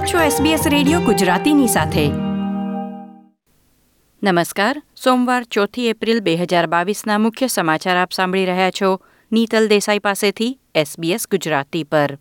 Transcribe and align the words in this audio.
આપ 0.00 0.06
છો 0.06 0.18
SBS 0.18 0.68
radio 0.68 1.00
ગુજરાતીની 1.00 1.66
સાથે. 1.66 2.08
નમસ્કાર. 4.22 4.82
સોમવાર 5.04 5.44
ચોથી 5.44 5.88
એપ્રિલ 5.88 6.20
બે 6.20 6.36
હજાર 6.36 6.66
બાવીસના 6.66 7.18
મુખ્ય 7.18 7.46
સમાચાર 7.46 7.96
આપ 7.96 8.12
સાંભળી 8.12 8.44
રહ્યા 8.44 8.70
છો 8.70 9.00
નીતલ 9.32 9.68
દેસાઈ 9.68 9.98
પાસેથી 9.98 10.58
SBS 10.76 11.18
ગુજરાતી 11.30 11.84
પર. 11.84 12.18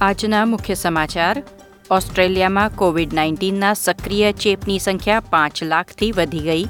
આજના 0.00 0.44
મુખ્ય 0.44 0.74
સમાચાર. 0.74 1.42
ઓસ્ટ્રેલિયામાં 1.90 2.76
કોવિડ 2.76 3.14
નાઇન્ટીનના 3.14 3.74
સક્રિય 3.74 4.32
ચેપની 4.32 4.78
સંખ્યા 4.78 5.20
પાંચ 5.20 5.62
લાખથી 5.62 6.12
વધી 6.12 6.38
ગઈ. 6.38 6.64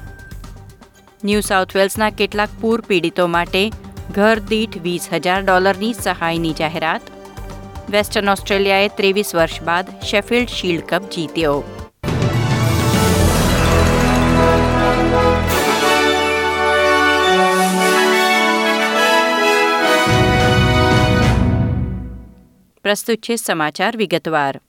ન્યૂ 1.24 1.40
સાઉથ 1.40 1.76
વેલ્સના 1.76 2.10
કેટલાક 2.10 2.48
પૂર 2.60 2.80
પીડિતો 2.80 3.26
માટે 3.26 3.70
ઘર 4.10 4.38
દીઠ 4.38 4.78
વીસ 4.78 5.08
હજાર 5.12 5.42
ડોલરની 5.42 5.94
સહાયની 5.94 6.52
જાહેરાત. 6.52 7.02
વેસ્ટર્ન 7.90 8.28
ઓસ્ટ્રેલિયાએ 8.28 8.88
ત્રેવીસ 8.88 9.34
વર્ષ 9.34 9.62
બાદ 9.62 10.00
શેફિલ્ડ 10.00 10.48
શીલ્ડ 10.48 10.84
કપ 10.84 11.02
જીત્યો. 11.02 11.64
પ્રસ્તુત 22.82 23.18
છે 23.18 23.36
સમાચાર 23.36 23.96
વિગતવાર. 23.96 24.60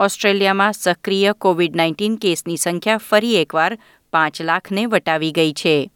ઓસ્ટ્રેલિયામાં 0.00 0.72
સક્રિય 0.72 1.32
કોવિડ 1.32 1.76
નાઇન્ટીન 1.76 2.16
કેસની 2.16 2.56
સંખ્યા 2.56 2.96
ફરી 2.96 3.42
એકવાર 3.42 3.78
પાંચ 4.12 4.42
લાખને 4.42 4.86
વટાવી 4.86 5.32
ગઈ 5.32 5.52
છે. 5.52 5.90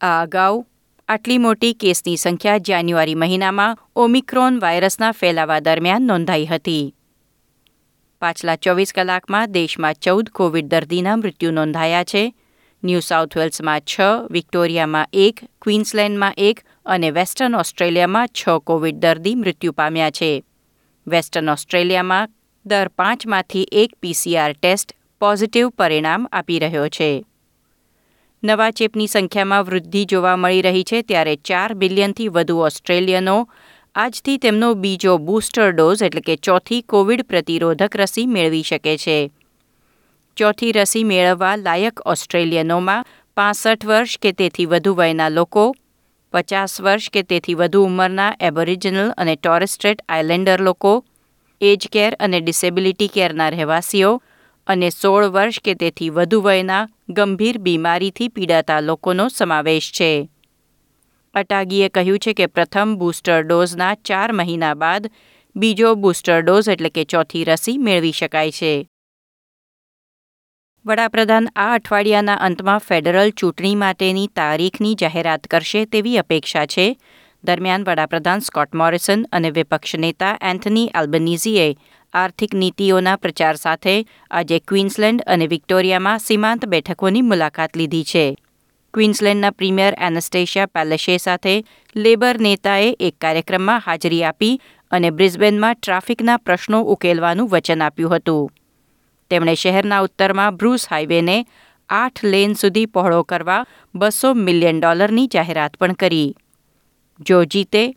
આ 0.00 0.22
અગાઉ 0.22 0.64
આટલી 1.08 1.38
મોટી 1.38 1.72
કેસની 1.72 2.16
સંખ્યા 2.16 2.58
જાન્યુઆરી 2.58 3.14
મહિનામાં 3.14 3.78
ઓમિક્રોન 3.96 4.58
વાયરસના 4.60 5.12
ફેલાવા 5.12 5.60
દરમિયાન 5.60 6.02
નોંધાઈ 6.02 6.46
હતી. 6.46 6.94
પાછલા 8.20 8.56
ચોવીસ 8.56 8.92
કલાકમાં 8.92 9.52
દેશમાં 9.52 9.94
ચૌદ 9.94 10.28
કોવિડ 10.28 10.66
દર્દીના 10.66 11.16
મૃત્યુ 11.16 11.50
નોંધાયા 11.50 12.04
છે. 12.04 12.34
ન્યૂ 12.84 13.00
સાઉથ 13.00 13.36
વેલ્સમાં 13.36 13.80
છ, 13.80 14.00
વિક્ટોરિયામાં 14.30 15.08
એક, 15.12 15.40
ક્વીન્સલેન્ડમાં 15.62 16.34
એક 16.36 16.60
અને 16.86 17.10
વેસ્ટર્ન 17.10 17.54
ઓસ્ટ્રેલિયામાં 17.54 18.28
છ 18.28 18.48
કોવિડ 18.48 18.94
દર્દી 18.94 19.34
મૃત્યુ 19.34 19.72
પામ્યા 19.72 20.10
છે. 20.10 20.44
વેસ્ટર્ન 21.06 21.48
ઓસ્ટ્રેલિયામાં 21.48 22.28
દર 22.66 22.88
પાંચમાંથી 22.88 23.68
એક 23.72 23.94
પીસીઆર 24.00 24.52
ટેસ્ટ 24.52 24.96
પોઝિટિવ 25.20 25.68
પરિણામ 25.68 26.28
આપી 26.32 26.58
રહ્યો 26.58 26.88
છે. 26.88 27.24
નવા 28.44 28.70
ચેપની 28.70 29.06
સંખ્યામાં 29.06 29.64
વૃદ્ધિ 29.64 30.04
જોવા 30.04 30.36
મળી 30.36 30.62
રહી 30.62 30.82
છે 30.82 31.02
ત્યારે 31.02 31.36
ચાર 31.36 31.74
બિલિયનથી 31.74 32.28
વધુ 32.28 32.56
ઓસ્ટ્રેલિયનો 32.56 33.48
આજથી 33.94 34.36
તેમનો 34.38 34.74
બીજો 34.74 35.18
બૂસ્ટર 35.18 35.70
ડોઝ 35.70 36.02
એટલે 36.02 36.20
કે 36.20 36.36
ચોથી 36.36 36.80
કોવિડ 36.80 37.22
પ્રતિરોધક 37.22 37.96
રસી 37.96 38.26
મેળવી 38.26 38.62
શકે 38.62 38.96
છે. 38.96 39.30
ચોથી 40.36 40.72
રસી 40.72 41.04
મેળવવા 41.04 41.56
લાયક 41.56 42.00
ઓસ્ટ્રેલિયનોમાં 42.06 43.06
પાસઠ 43.36 43.84
વર્ષ 43.84 44.18
કે 44.18 44.32
તેથી 44.32 44.66
વધુ 44.66 44.94
વયના 44.94 45.28
લોકો, 45.28 45.76
પચાસ 46.32 46.80
વર્ષ 46.80 47.10
કે 47.10 47.22
તેથી 47.22 47.54
વધુ 47.54 47.84
ઉંમરના 47.84 48.36
એબોરિજિનલ 48.40 49.10
અને 49.18 49.36
ટોરેસ્ટ્રેટ 49.36 50.02
આઇલેન્ડર 50.08 50.60
લોકો, 50.60 51.04
એજ 51.60 51.88
કેર 51.92 52.16
અને 52.20 52.40
ડિસેબિલિટી 52.40 53.08
કેરના 53.08 53.48
રહેવાસીઓ 53.48 54.22
અને 54.66 54.90
સોળ 54.90 55.26
વર્ષ 55.28 55.60
કે 55.64 55.74
તેથી 55.74 56.10
વધુ 56.10 56.40
વયના 56.40 56.88
ગંભીર 57.08 57.58
બીમારીથી 57.58 58.28
પીડાતા 58.28 58.80
લોકોનો 58.80 59.28
સમાવેશ 59.28 59.92
છે. 59.92 60.28
અટાગીએ 61.34 61.88
કહ્યું 61.88 62.18
છે 62.18 62.32
કે 62.32 62.46
પ્રથમ 62.46 62.96
બૂસ્ટર 62.96 63.42
ડોઝના 63.42 63.94
ચાર 63.94 64.32
મહિના 64.32 64.74
બાદ 64.74 65.10
બીજો 65.56 65.94
બૂસ્ટર 65.94 66.40
ડોઝ 66.40 66.68
એટલે 66.68 66.88
કે 66.88 67.04
ચોથી 67.04 67.44
રસી 67.44 67.78
મેળવી 67.78 68.12
શકાય 68.12 68.50
છે. 68.50 68.88
વડાપ્રધાન 70.86 71.48
આ 71.56 71.74
અઠવાડિયાના 71.74 72.34
અંતમાં 72.34 72.78
ફેડરલ 72.78 73.30
ચૂંટણી 73.30 73.74
માટેની 73.74 74.26
તારીખની 74.26 74.94
જાહેરાત 74.94 75.46
કરશે 75.46 75.84
તેવી 75.84 76.18
અપેક્ષા 76.18 76.66
છે. 76.66 76.96
દરમિયાન 77.44 77.82
વડાપ્રધાન 77.82 78.38
સ્કોટ 78.38 78.74
મોરિસન 78.74 79.26
અને 79.32 79.50
વિપક્ષ 79.50 79.94
નેતા 79.94 80.38
એન્થની 80.42 80.88
આલ્બનીઝીએ 80.88 81.76
આર્થિક 82.14 82.54
નીતિઓના 82.54 83.16
પ્રચાર 83.16 83.56
સાથે 83.56 83.94
આજે 84.30 84.58
ક્વીન્સલેન્ડ 84.68 85.22
અને 85.26 85.46
વિક્ટોરિયામાં 85.46 86.20
સીમાંત 86.20 86.66
બેઠકોની 86.66 87.22
મુલાકાત 87.22 87.76
લીધી 87.76 88.04
છે. 88.04 88.24
ક્વીન્સલેન્ડના 88.94 89.52
પ્રીમિયર 89.52 89.94
એનેસ્ટેશિયા 89.98 90.72
પેલેશે 90.74 91.18
સાથે 91.18 91.54
લેબર 91.96 92.36
નેતાએ 92.38 92.94
એક 93.00 93.14
કાર્યક્રમમાં 93.18 93.80
હાજરી 93.80 94.22
આપી 94.24 94.58
અને 94.90 95.10
બ્રિસ્બેનમાં 95.10 95.76
ટ્રાફિકના 95.76 96.38
પ્રશ્નો 96.38 96.80
ઉકેલવાનું 96.82 97.50
વચન 97.50 97.82
આપ્યું 97.82 98.14
હતું. 98.16 98.50
તેમણે 99.30 99.54
શહેરના 99.54 100.02
ઉત્તરમાં 100.02 100.56
બ્રુસ 100.56 100.86
હાઈવેને 100.86 101.36
આઠ 101.90 102.24
લેન 102.24 102.54
સુધી 102.54 102.86
પહોળો 102.86 103.24
કરવા 103.24 103.66
બસો 103.94 104.34
મિલિયન 104.34 104.80
ડોલરની 104.80 105.28
જાહેરાત 105.28 105.76
પણ 105.78 105.92
કરી. 105.94 106.34
જો 107.20 107.44
જીતે, 107.44 107.94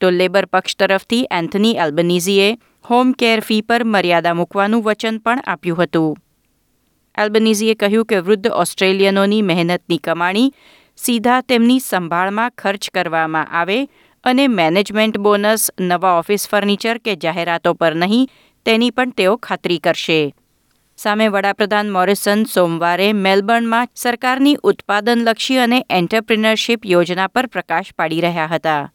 તો 0.00 0.10
લેબર 0.10 0.46
પક્ષ 0.46 0.76
તરફથી 0.76 1.26
એન્થની 1.30 1.76
એલ્બનીઝીએ 1.76 2.48
હોમ 2.90 3.12
કેર 3.12 3.40
ફી 3.40 3.60
પર 3.60 3.84
મર્યાદા 3.84 4.34
મૂકવાનું 4.34 4.82
વચન 4.82 5.18
પણ 5.18 5.40
આપ્યું 5.46 5.82
હતું. 5.82 6.16
એલ્બનીઝીએ 7.18 7.74
કહ્યું 7.74 8.04
કે 8.04 8.18
વૃદ્ધ 8.20 8.46
ઓસ્ટ્રેલિયનોની 8.46 9.42
મહેનતની 9.42 9.98
કમાણી 9.98 10.50
સીધા 10.96 11.40
તેમની 11.40 11.78
સંભાળમાં 11.78 12.50
ખર્ચ 12.58 12.90
કરવામાં 12.94 13.46
આવે 13.52 13.88
અને 14.24 14.48
મેનેજમેન્ટ 14.48 15.18
બોનસ, 15.18 15.70
નવા 15.80 16.18
ઓફિસ 16.18 16.48
ફર્નિચર 16.48 16.98
કે 16.98 17.16
જાહેરાતો 17.16 17.74
પર 17.74 17.94
નહીં, 17.94 18.28
તેની 18.64 18.90
પણ 18.90 19.10
તેઓ 19.10 19.36
ખાતરી 19.36 19.78
કરશે. 19.78 20.34
સામે 20.98 21.28
વડાપ્રધાન 21.28 21.90
મોરિસન 21.90 22.44
સોમવારે 22.44 23.12
મેલબર્નમાં 23.12 23.88
સરકારની 23.94 24.56
ઉત્પાદનલક્ષી 24.62 25.56
અને 25.56 25.84
એન્ટરપ્રિનરશીપ 25.90 26.86
યોજના 26.86 27.26
પર 27.26 27.46
પ્રકાશ 27.46 27.90
પાડી 27.98 28.20
રહ્યા 28.20 28.46
હતા. 28.46 28.90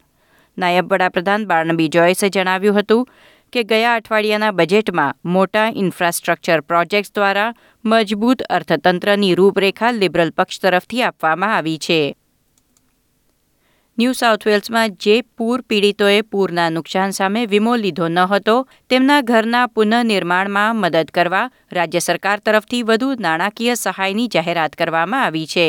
નાયબ 0.58 0.92
વડાપ્રધાન 0.92 1.46
બાર્નબી 1.46 1.88
જોયસે 1.88 2.28
જણાવ્યું 2.28 2.78
હતું 2.78 3.08
કે 3.52 3.62
ગયા 3.64 3.94
અઠવાડિયાના 3.94 4.52
બજેટમાં 4.52 5.16
મોટા 5.24 5.68
ઇન્ફ્રાસ્ટ્રક્ચર 5.74 6.60
પ્રોજેક્ટ્સ 6.62 7.12
દ્વારા 7.14 7.50
મજબૂત 7.84 8.42
અર્થતંત્રની 8.48 9.34
રૂપરેખા 9.34 9.90
લિબરલ 9.92 10.30
પક્ષ 10.30 10.60
તરફથી 10.60 11.02
આપવામાં 11.02 11.52
આવી 11.54 11.78
છે. 11.78 11.98
ન્યૂ 13.98 14.12
સાઉથ 14.12 14.46
વેલ્સમાં 14.46 14.94
જે 14.96 15.16
પૂર 15.36 15.62
પીડિતોએ 15.68 16.22
પૂરના 16.22 16.70
નુકસાન 16.70 17.12
સામે 17.12 17.42
વીમો 17.46 17.74
લીધો 17.76 18.08
ન 18.08 18.18
હતો, 18.26 18.56
તેમના 18.88 19.20
ઘરના 19.22 19.66
પુનઃનિર્માણમાં 19.68 20.76
મદદ 20.76 21.10
કરવા 21.10 21.50
રાજ્ય 21.72 22.00
સરકાર 22.00 22.40
તરફથી 22.40 22.82
વધુ 22.82 23.10
નાણાકીય 23.18 23.76
સહાયની 23.76 24.28
જાહેરાત 24.28 24.76
કરવામાં 24.76 25.24
આવી 25.24 25.46
છે. 25.46 25.68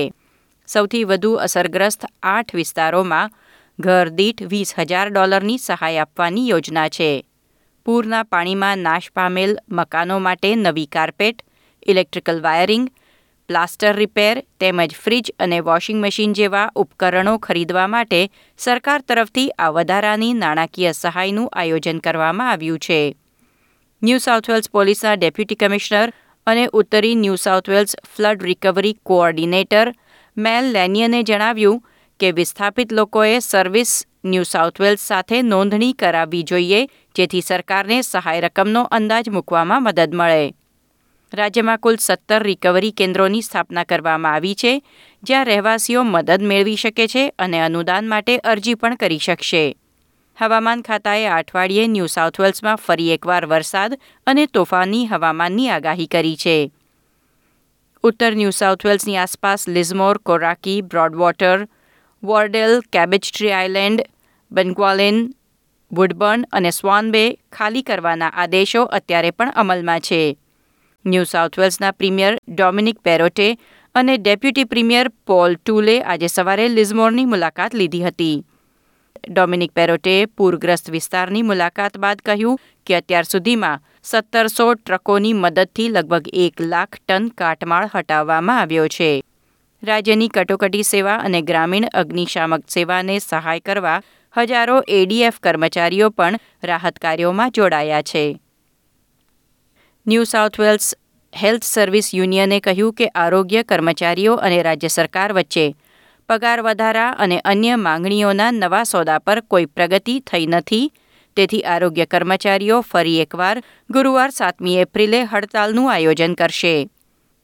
સૌથી 0.67 1.03
વધુ 1.03 1.33
અસરગ્રસ્ત 1.35 2.05
આઠ 2.23 2.55
વિસ્તારોમાં 2.55 3.29
ઘર 3.79 4.09
દીઠ 4.09 4.47
વીસ 4.47 4.73
હજાર 4.79 5.07
ડોલરની 5.09 5.57
સહાય 5.57 6.01
આપવાની 6.01 6.49
યોજના 6.49 6.89
છે. 6.89 7.11
પૂરના 7.85 8.23
પાણીમાં 8.25 8.79
નાશ 8.79 9.07
પામેલ 9.13 9.55
મકાનો 9.69 10.19
માટે 10.19 10.51
નવી 10.55 10.87
carpet, 10.87 11.41
electrical 11.87 12.39
wiring, 12.41 12.85
plaster 13.49 13.95
repair, 13.95 14.43
તેમજ 14.59 14.95
ફ્રિજ 14.95 15.31
અને 15.39 15.59
વોશિંગ 15.61 15.99
મશીન 15.99 16.33
જેવા 16.33 16.67
ઉપકરણો 16.75 17.33
ખરીદવા 17.37 17.87
માટે 17.87 18.21
સરકાર 18.59 19.01
તરફથી 19.01 19.49
આ 19.57 19.71
વધારાની 19.71 20.33
નાણાકીય 20.33 20.93
સહાયનું 20.93 21.49
આયોજન 21.53 21.99
કરવામાં 21.99 22.51
આવ્યું 22.51 22.79
છે. 22.79 22.99
ન્યૂ 24.01 24.19
સાઉથ 24.19 24.47
વેલ્સ 24.47 24.69
પોલીસના 24.69 25.15
ડેપ્યુટી 25.15 25.55
કમિશનર 25.55 26.15
અને 26.47 26.65
ઉત્તરી 26.73 27.15
New 27.15 27.35
South 27.37 27.69
Wales 27.69 27.97
flood 28.07 28.41
recovery 28.43 28.95
coordinator 29.03 29.93
Mel 30.37 30.71
લેનિયને 30.71 31.23
જણાવ્યું 31.23 31.83
કે 32.19 32.31
વિસ્થાપિત 32.31 32.91
લોકોએ 32.91 33.39
સર્વિસ 33.39 34.05
ન્યૂ 34.25 34.43
સાઉથ 34.43 34.79
વેલ્સ 34.79 35.07
સાથે 35.07 35.41
નોંધણી 35.41 35.93
કરાવવી 35.93 36.43
જોઈએ, 36.43 36.87
જેથી 37.15 37.41
સરકારને 37.41 38.01
સહાય 38.01 38.41
રકમનો 38.41 38.83
અંદાજ 38.91 39.29
મૂકવામાં 39.29 39.83
મદદ 39.83 40.13
મળે. 40.13 40.53
રાજ્યમાં 41.33 41.79
કુલ 41.79 41.95
સત્તર 41.95 42.43
રિકવરી 42.43 42.91
કેન્દ્રોની 42.91 43.41
સ્થાપના 43.41 43.83
કરવામાં 43.83 44.33
આવી 44.33 44.55
છે, 44.55 44.81
જ્યાં 45.23 45.45
રહેવાસીઓ 45.45 46.03
મદદ 46.03 46.41
મેળવી 46.41 46.75
શકે 46.75 47.07
છે 47.07 47.33
અને 47.39 47.61
અનુદાન 47.61 48.07
માટે 48.07 48.37
અરજી 48.37 48.75
પણ 48.75 48.95
કરી 48.95 49.17
શકશે. 49.17 49.75
હવામાન 50.37 50.81
ખાતાએ 50.81 51.27
અઠવાડિયે 51.27 51.87
ન્યૂ 51.87 52.07
સાઉથ 52.07 52.39
વેલ્સમાં 52.39 52.75
ફરી 52.75 53.11
એકવાર 53.11 53.45
વરસાદ 53.45 53.99
અને 54.27 54.47
તોફાની 54.47 55.05
હવામાનની 55.05 55.69
આગાહી 55.69 56.07
કરી 56.07 56.35
છે. 56.35 56.71
ઉત્તર 58.03 58.35
ન્યૂ 58.35 58.51
સાઉથ 58.51 58.85
વેલ્સની 58.85 59.17
આસપાસ 59.17 59.67
Lismore, 59.67 60.17
Coraki, 60.17 60.81
Broadwater 60.81 61.67
Wardell, 62.23 62.73
Cabbage 62.91 63.19
Tree 63.19 63.51
Island 63.51 64.01
Bungawalbin 64.51 65.17
Woodburn 65.91 66.45
અને 66.51 66.71
સ્વાન 66.71 67.11
બે 67.11 67.23
ખાલી 67.51 67.83
કરવાના 67.83 68.31
આદેશો 68.35 68.83
અત્યારે 68.97 69.31
પણ 69.31 69.51
અમલમાં 69.55 69.99
છે. 69.99 70.37
ન્યૂ 71.05 71.23
સાઉથ 71.23 71.59
વેલ્સના 71.59 71.91
પ્રીમિયર 71.91 72.37
ડોમિનિક 72.47 72.99
પેરોટે 72.99 73.47
અને 73.95 74.17
ડેપ્યુટી 74.17 74.65
પ્રીમિયર 74.65 75.09
પોલ 75.25 75.55
ટુલે 75.55 75.95
આજે 76.01 76.27
સવારે 76.27 76.67
લિઝમોરની 76.67 77.25
મુલાકાત 77.25 77.73
લીધી 77.73 78.03
હતી. 78.03 78.37
ડોમિનિક 79.29 79.71
પેરોટે 79.71 80.15
પૂરગ્રસ્ત 80.37 80.87
વિસ્તારની 80.91 81.43
મુલાકાત 81.43 81.97
બાદ 81.97 82.23
કહ્યું 82.25 82.57
કે 82.87 82.95
અત્યાર 82.95 83.25
સુધીમાં 83.25 83.83
સત્તરસો 84.03 84.73
ટ્રકોની 84.73 85.33
મદદથી 85.33 85.89
લગભગ 85.89 86.25
એક 86.33 86.55
લાખ 86.71 86.95
ટન 86.97 87.27
કાટમાળ 87.37 87.91
હટાવવામાં 87.93 88.59
આવ્યો 88.59 88.87
છે. 88.87 89.11
રાજ્યની 89.83 90.29
કટોકટી 90.29 90.83
સેવા 90.83 91.15
અને 91.27 91.41
ગ્રામીણ 91.41 91.85
અગ્નિશામક 92.01 92.61
સેવાને 92.75 93.15
સહાય 93.19 93.59
કરવા 93.59 93.95
હજારો 94.35 94.77
એડીએફ 94.97 95.39
કર્મચારીઓ 95.39 96.07
પણ 96.11 96.37
રાહત 96.63 97.01
કાર્યોમાં 97.05 97.51
જોડાયા 97.51 98.01
છે. 98.01 98.23
New 100.07 100.23
South 100.23 100.59
Wales 100.59 100.87
health 101.33 101.67
service 101.71 102.13
યુનિયને 102.13 102.59
કહ્યું 102.59 102.93
કે 102.93 103.09
આરોગ્ય 103.15 103.63
કર્મચારીઓ 103.63 104.37
અને 104.47 104.63
રાજ્ય 104.63 104.93
સરકાર 104.97 105.33
વચ્ચે 105.33 105.67
પગાર 106.29 106.57
વધારા 106.61 107.11
અને 107.27 107.37
અન્ય 107.53 107.75
માંગણીઓના 107.75 108.51
નવા 108.51 108.83
સોદા 108.83 109.19
પર 109.19 109.39
કોઈ 109.41 109.65
પ્રગતિ 109.65 110.19
થઈ 110.19 110.45
નથી. 110.47 110.91
તેથી 111.37 111.63
આરોગ્ય 111.65 112.05
કર્મચારીઓ 112.05 112.81
ફરી 112.81 113.19
એકવાર 113.21 113.55
ગુરુવાર 113.89 114.31
સાતમી 114.31 114.77
એપ્રિલે 114.77 115.23
હડતાલનું 115.25 115.93
આયોજન 115.93 116.33
કરશે. 116.33 116.75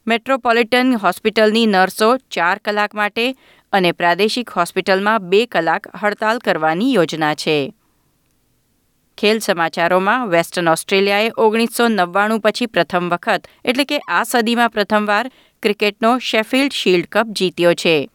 મેટ્રોપોલિટન 0.10 0.94
હોસ્પિટલની 1.04 1.66
નર્સો 1.66 2.18
ચાર 2.18 2.58
કલાક 2.58 2.96
માટે 2.96 3.36
અને 3.74 3.92
પ્રાદેશિક 3.92 4.50
હોસ્પિટલમાં 4.50 5.30
બે 5.30 5.46
કલાક 5.46 5.96
હડતાલ 5.96 6.38
કરવાની 6.38 6.94
યોજના 6.94 7.34
છે. 7.34 7.74
ખેલ 9.18 9.40
સમાચારોમાં 9.40 10.28
વેસ્ટર્ન 10.28 10.68
ઓસ્ટ્રેલિયાએ 10.68 11.32
ઓગણીસો 11.38 11.88
નવ્વાણું 11.88 12.40
પછી 12.40 12.66
પ્રથમ 12.66 13.10
વખત, 13.10 13.48
એટલે 13.66 13.84
કે 13.84 14.00
આ 14.00 14.24
સદીમાં 14.24 14.70
પ્રથમવાર, 14.70 15.32
ક્રિકેટનો 15.64 16.20
શેફિલ્ડ 16.20 16.72
શિલ્ડ 16.72 17.06
કપ 17.12 17.26
જીત્યો 17.28 17.74
છે. 17.74 18.10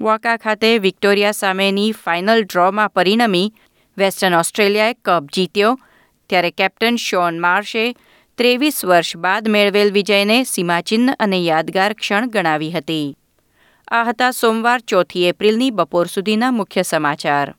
વોકા 0.00 0.36
ખાતે 0.36 0.78
વિક્ટોરિયા 0.78 1.30
સામેની 1.30 1.92
ફાઇનલ 1.92 2.42
ડ્રોમાં 2.42 2.90
પરિણમી 2.90 3.52
વેસ્ટર્ન 3.98 4.34
ઓસ્ટ્રેલિયાએ 4.34 4.94
કપ 5.04 5.24
જીત્યો, 5.34 5.80
ત્યારે 6.28 6.50
કેપ્ટન 6.50 6.96
શોન 6.96 7.40
માર્શે 7.40 7.94
ત્રેવીસ 8.38 8.84
વર્ષ 8.84 9.16
બાદ 9.16 9.48
મેળવેલ 9.48 9.92
વિજયને 9.92 10.44
સીમાચિહ્ન 10.44 11.14
અને 11.20 11.38
યાદગાર 11.38 11.92
ક્ષણ 11.92 12.28
ગણાવી 12.28 12.70
હતી. 12.70 13.16
આ 13.90 14.04
હતા 14.04 14.30
સોમવાર 14.30 14.80
ચોથી 14.80 15.28
એપ્રિલની 15.28 15.70
બપોર 15.70 16.06
સુધીના 16.06 16.50
મુખ્ય 16.50 16.82
સમાચાર. 16.82 17.54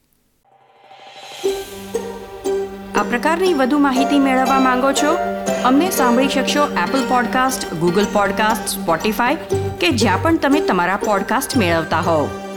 આ 2.95 3.03
પ્રકારની 3.03 3.53
વધુ 3.53 3.77
માહિતી 3.77 4.19
મેળવવા 4.19 4.59
માંગો 4.59 4.91
છો? 4.91 5.17
અમને 5.65 5.89
સાંભળી 5.89 6.27
શકશો 6.27 6.67
Apple 6.87 7.07
podcast 7.09 7.73
Google 7.73 8.05
podcast 8.13 8.79
Spotify 8.79 9.35
કે 9.81 9.89
જ્યાં 9.89 10.21
પણ 10.21 10.37
તમે 10.37 10.61
તમારા 10.61 10.95
પોડકાસ્ટ 10.95 11.57
મેળવતા 11.57 11.99
હોવ. 11.99 12.48